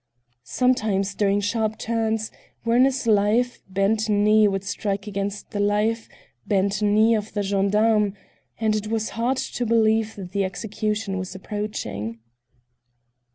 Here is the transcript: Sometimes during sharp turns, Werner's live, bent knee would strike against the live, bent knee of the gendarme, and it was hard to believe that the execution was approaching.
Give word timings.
Sometimes 0.41 1.13
during 1.13 1.41
sharp 1.41 1.77
turns, 1.77 2.31
Werner's 2.65 3.05
live, 3.05 3.61
bent 3.69 4.09
knee 4.09 4.47
would 4.47 4.63
strike 4.63 5.05
against 5.05 5.51
the 5.51 5.59
live, 5.59 6.09
bent 6.47 6.81
knee 6.81 7.13
of 7.13 7.33
the 7.33 7.43
gendarme, 7.43 8.15
and 8.59 8.75
it 8.75 8.87
was 8.87 9.09
hard 9.09 9.37
to 9.37 9.63
believe 9.63 10.15
that 10.15 10.31
the 10.31 10.43
execution 10.43 11.19
was 11.19 11.35
approaching. 11.35 12.17